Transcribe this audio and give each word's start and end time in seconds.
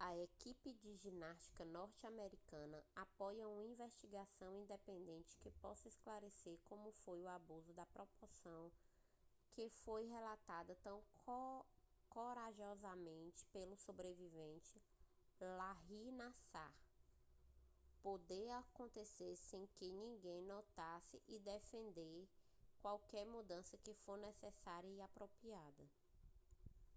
a 0.00 0.16
equipe 0.16 0.72
de 0.74 0.96
ginástica 0.98 1.64
norte-americana 1.64 2.82
apoia 2.96 3.46
uma 3.48 3.62
investigação 3.62 4.56
independente 4.58 5.38
que 5.38 5.48
possa 5.60 5.86
esclarecer 5.86 6.58
como 6.64 6.92
um 7.08 7.28
abuso 7.28 7.72
da 7.72 7.86
proporção 7.86 8.72
que 9.52 9.70
foi 9.84 10.06
relatada 10.06 10.76
tão 10.82 11.00
corajosamente 12.10 13.46
pelo 13.52 13.76
sobrevivente 13.76 14.82
larry 15.40 16.10
nassar 16.10 16.74
pôde 18.02 18.48
acontecer 18.50 19.36
sem 19.36 19.68
que 19.68 19.92
ninguém 19.92 20.42
notasse 20.42 21.22
e 21.28 21.38
defende 21.38 22.28
qualquer 22.80 23.24
mudança 23.24 23.78
que 23.78 23.94
for 23.94 24.18
necessária 24.18 24.88
e 24.90 25.00
apropriada 25.00 25.88